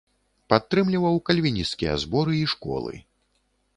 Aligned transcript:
Падтрымліваў 0.53 1.19
кальвінісцкія 1.29 1.93
зборы 2.05 2.33
і 2.43 2.51
школы. 2.55 2.93